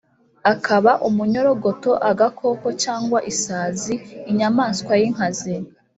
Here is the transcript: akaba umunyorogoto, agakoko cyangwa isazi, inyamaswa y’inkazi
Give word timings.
akaba 0.53 0.91
umunyorogoto, 1.07 1.91
agakoko 2.09 2.67
cyangwa 2.83 3.19
isazi, 3.31 3.93
inyamaswa 4.31 4.91
y’inkazi 5.01 5.55